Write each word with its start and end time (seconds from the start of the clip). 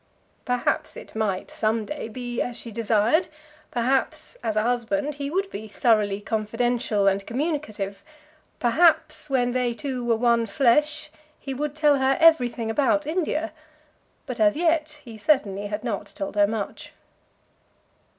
Perhaps 0.45 0.97
it 0.97 1.13
might 1.15 1.51
some 1.51 1.85
day 1.85 2.07
be 2.07 2.41
as 2.41 2.57
she 2.57 2.71
desired; 2.71 3.27
perhaps 3.69 4.35
as 4.41 4.55
a 4.55 4.63
husband 4.63 5.13
he 5.21 5.29
would 5.29 5.47
be 5.51 5.67
thoroughly 5.67 6.19
confidential 6.19 7.07
and 7.07 7.23
communicative; 7.27 8.03
perhaps 8.57 9.29
when 9.29 9.51
they 9.51 9.75
two 9.75 10.03
were 10.03 10.15
one 10.17 10.47
flesh 10.47 11.11
he 11.39 11.53
would 11.53 11.75
tell 11.75 11.97
her 11.99 12.17
everything 12.19 12.71
about 12.71 13.05
India; 13.05 13.53
but 14.25 14.39
as 14.39 14.55
yet 14.57 15.03
he 15.05 15.19
certainly 15.19 15.67
had 15.67 15.83
not 15.83 16.07
told 16.15 16.33
her 16.35 16.47
much. 16.47 16.93